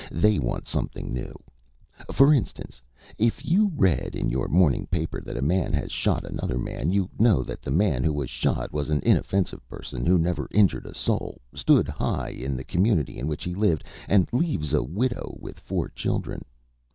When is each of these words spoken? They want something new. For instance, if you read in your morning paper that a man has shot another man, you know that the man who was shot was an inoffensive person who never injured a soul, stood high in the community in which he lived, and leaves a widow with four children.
They 0.11 0.39
want 0.39 0.65
something 0.67 1.13
new. 1.13 1.31
For 2.11 2.33
instance, 2.33 2.81
if 3.19 3.45
you 3.45 3.71
read 3.75 4.15
in 4.15 4.31
your 4.31 4.47
morning 4.47 4.87
paper 4.87 5.21
that 5.21 5.37
a 5.37 5.43
man 5.43 5.73
has 5.73 5.91
shot 5.91 6.25
another 6.25 6.57
man, 6.57 6.91
you 6.91 7.07
know 7.19 7.43
that 7.43 7.61
the 7.61 7.69
man 7.69 8.03
who 8.03 8.11
was 8.11 8.27
shot 8.27 8.73
was 8.73 8.89
an 8.89 9.01
inoffensive 9.03 9.61
person 9.69 10.07
who 10.07 10.17
never 10.17 10.47
injured 10.49 10.87
a 10.87 10.95
soul, 10.95 11.39
stood 11.53 11.87
high 11.87 12.29
in 12.29 12.57
the 12.57 12.63
community 12.63 13.19
in 13.19 13.27
which 13.27 13.43
he 13.43 13.53
lived, 13.53 13.83
and 14.09 14.27
leaves 14.33 14.73
a 14.73 14.81
widow 14.81 15.37
with 15.39 15.59
four 15.59 15.87
children. 15.89 16.43